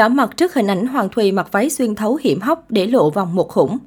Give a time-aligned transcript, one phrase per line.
[0.00, 3.10] Đỏ mặt trước hình ảnh Hoàng Thùy mặc váy xuyên thấu hiểm hóc để lộ
[3.10, 3.78] vòng một khủng.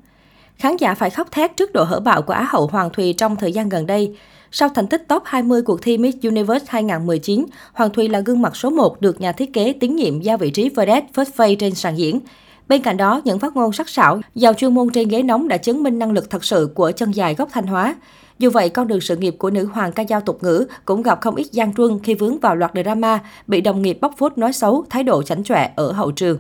[0.58, 3.36] Khán giả phải khóc thét trước độ hở bạo của Á hậu Hoàng Thùy trong
[3.36, 4.16] thời gian gần đây.
[4.52, 8.56] Sau thành tích top 20 cuộc thi Miss Universe 2019, Hoàng Thùy là gương mặt
[8.56, 11.76] số 1 được nhà thiết kế tín nhiệm giao vị trí vedette first face trên
[11.76, 12.20] sàn diễn.
[12.68, 15.58] Bên cạnh đó, những phát ngôn sắc sảo, giàu chuyên môn trên ghế nóng đã
[15.58, 17.96] chứng minh năng lực thật sự của chân dài gốc Thanh Hóa.
[18.40, 21.22] Dù vậy, con đường sự nghiệp của nữ hoàng ca dao tục ngữ cũng gặp
[21.22, 24.54] không ít gian truân khi vướng vào loạt drama, bị đồng nghiệp bóc phốt nói
[24.54, 26.38] xấu, thái độ chảnh chọe ở hậu trường.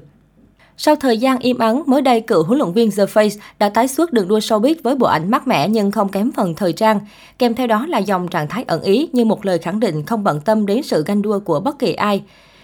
[0.77, 3.87] Sau thời gian im ắng, mới đây cựu huấn luyện viên The Face đã tái
[3.87, 6.99] xuất đường đua showbiz với bộ ảnh mát mẻ nhưng không kém phần thời trang.
[7.39, 10.23] Kèm theo đó là dòng trạng thái ẩn ý như một lời khẳng định không
[10.23, 12.23] bận tâm đến sự ganh đua của bất kỳ ai.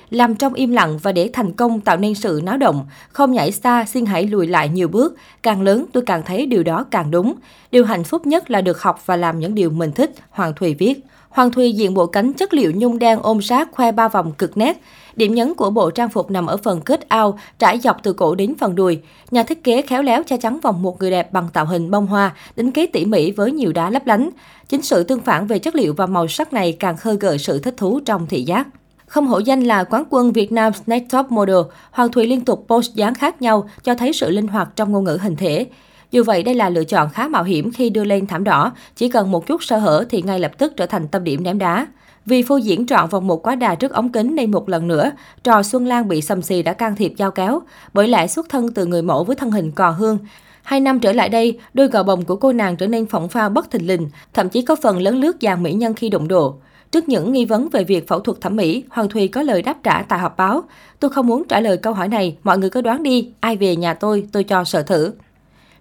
[0.10, 3.52] Làm trong im lặng và để thành công tạo nên sự náo động, không nhảy
[3.52, 5.16] xa xin hãy lùi lại nhiều bước.
[5.44, 7.34] Càng lớn tôi càng thấy điều đó càng đúng.
[7.72, 10.74] Điều hạnh phúc nhất là được học và làm những điều mình thích, Hoàng Thùy
[10.74, 11.00] viết.
[11.30, 14.58] Hoàng Thùy diện bộ cánh chất liệu nhung đen ôm sát khoe ba vòng cực
[14.58, 14.82] nét.
[15.16, 18.36] Điểm nhấn của bộ trang phục nằm ở phần kết ao, trải dọc từ cổ
[18.36, 19.00] đến phần đùi.
[19.32, 22.08] Nhà thiết kế khéo léo che chắn vòng một người đẹp bằng tạo hình bông
[22.08, 24.30] hoa, đính kế tỉ mỉ với nhiều đá lấp lánh.
[24.70, 27.60] Chính sự tương phản về chất liệu và màu sắc này càng khơi gợi sự
[27.60, 28.68] thích thú trong thị giác.
[29.10, 31.58] Không hổ danh là quán quân Việt Nam Next Top Model,
[31.92, 35.04] Hoàng Thùy liên tục post dáng khác nhau cho thấy sự linh hoạt trong ngôn
[35.04, 35.66] ngữ hình thể.
[36.12, 39.10] Dù vậy, đây là lựa chọn khá mạo hiểm khi đưa lên thảm đỏ, chỉ
[39.10, 41.88] cần một chút sơ hở thì ngay lập tức trở thành tâm điểm ném đá.
[42.26, 45.12] Vì phô diễn trọn vòng một quá đà trước ống kính nên một lần nữa,
[45.44, 47.62] trò Xuân Lan bị sầm xì đã can thiệp giao kéo,
[47.94, 50.18] bởi lẽ xuất thân từ người mẫu với thân hình cò hương.
[50.64, 53.50] Hai năm trở lại đây, đôi gò bồng của cô nàng trở nên phỏng pha
[53.50, 56.56] bất thình lình, thậm chí có phần lớn lướt dàn mỹ nhân khi đụng độ.
[56.92, 59.78] Trước những nghi vấn về việc phẫu thuật thẩm mỹ, Hoàng Thùy có lời đáp
[59.84, 60.64] trả tại họp báo.
[61.00, 63.76] Tôi không muốn trả lời câu hỏi này, mọi người cứ đoán đi, ai về
[63.76, 65.12] nhà tôi, tôi cho sợ thử.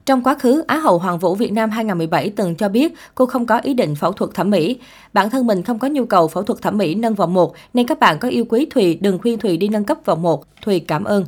[0.07, 3.47] Trong quá khứ, Á hậu Hoàng vũ Việt Nam 2017 từng cho biết cô không
[3.47, 4.77] có ý định phẫu thuật thẩm mỹ.
[5.13, 7.87] Bản thân mình không có nhu cầu phẫu thuật thẩm mỹ nâng vòng 1, nên
[7.87, 10.45] các bạn có yêu quý Thùy đừng khuyên Thùy đi nâng cấp vòng 1.
[10.63, 11.25] Thùy cảm ơn.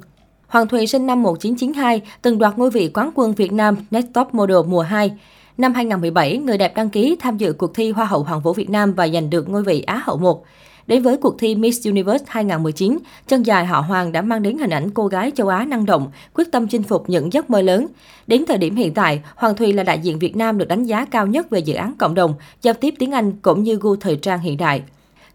[0.46, 4.34] Hoàng Thùy sinh năm 1992, từng đoạt ngôi vị quán quân Việt Nam Next Top
[4.34, 5.12] Model mùa 2.
[5.60, 8.70] Năm 2017, người đẹp đăng ký tham dự cuộc thi Hoa hậu Hoàng vũ Việt
[8.70, 10.44] Nam và giành được ngôi vị Á hậu 1.
[10.86, 14.70] Đến với cuộc thi Miss Universe 2019, chân dài họ Hoàng đã mang đến hình
[14.70, 17.86] ảnh cô gái châu Á năng động, quyết tâm chinh phục những giấc mơ lớn.
[18.26, 21.04] Đến thời điểm hiện tại, Hoàng Thùy là đại diện Việt Nam được đánh giá
[21.04, 24.16] cao nhất về dự án cộng đồng, giao tiếp tiếng Anh cũng như gu thời
[24.16, 24.82] trang hiện đại.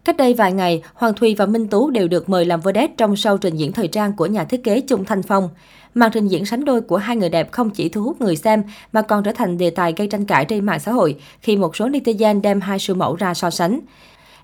[0.06, 3.14] Cách đây vài ngày, Hoàng Thùy và Minh Tú đều được mời làm vedette trong
[3.14, 5.48] show trình diễn thời trang của nhà thiết kế Trung Thanh Phong.
[5.94, 8.62] Màn trình diễn sánh đôi của hai người đẹp không chỉ thu hút người xem
[8.92, 11.76] mà còn trở thành đề tài gây tranh cãi trên mạng xã hội khi một
[11.76, 13.80] số netizen đem hai siêu mẫu ra so sánh.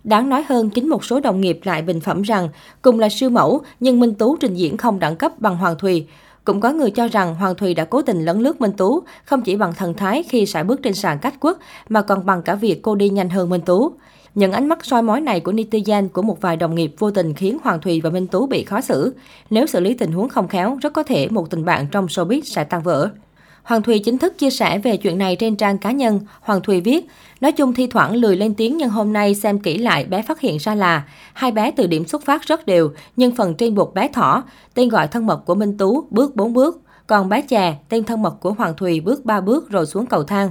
[0.05, 2.49] Đáng nói hơn, chính một số đồng nghiệp lại bình phẩm rằng
[2.83, 6.07] cùng là siêu mẫu nhưng Minh Tú trình diễn không đẳng cấp bằng Hoàng Thùy.
[6.45, 9.43] Cũng có người cho rằng Hoàng Thùy đã cố tình lấn lướt Minh Tú, không
[9.43, 11.59] chỉ bằng thần thái khi sải bước trên sàn cách quốc,
[11.89, 13.93] mà còn bằng cả việc cô đi nhanh hơn Minh Tú.
[14.35, 17.35] Những ánh mắt soi mói này của netizen của một vài đồng nghiệp vô tình
[17.35, 19.15] khiến Hoàng Thùy và Minh Tú bị khó xử.
[19.51, 22.41] Nếu xử lý tình huống không khéo, rất có thể một tình bạn trong showbiz
[22.45, 23.11] sẽ tan vỡ.
[23.63, 26.21] Hoàng Thùy chính thức chia sẻ về chuyện này trên trang cá nhân.
[26.41, 27.07] Hoàng Thùy viết,
[27.41, 30.41] nói chung thi thoảng lười lên tiếng nhưng hôm nay xem kỹ lại bé phát
[30.41, 33.95] hiện ra là hai bé từ điểm xuất phát rất đều, nhưng phần trên bột
[33.95, 34.43] bé thỏ,
[34.75, 38.23] tên gọi thân mật của Minh Tú bước 4 bước, còn bé chè, tên thân
[38.23, 40.51] mật của Hoàng Thùy bước 3 bước rồi xuống cầu thang.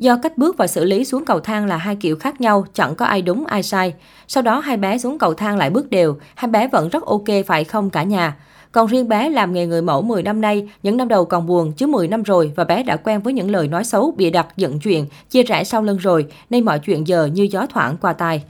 [0.00, 2.94] Do cách bước và xử lý xuống cầu thang là hai kiểu khác nhau, chẳng
[2.94, 3.94] có ai đúng ai sai.
[4.28, 7.24] Sau đó hai bé xuống cầu thang lại bước đều, hai bé vẫn rất ok
[7.46, 8.36] phải không cả nhà.
[8.72, 11.72] Còn riêng bé làm nghề người mẫu 10 năm nay, những năm đầu còn buồn
[11.72, 14.46] chứ 10 năm rồi và bé đã quen với những lời nói xấu, bịa đặt,
[14.56, 18.12] giận chuyện, chia rẽ sau lưng rồi, nên mọi chuyện giờ như gió thoảng qua
[18.12, 18.42] tai.